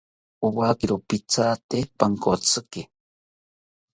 [0.47, 2.81] Owakiro pithate pankotziki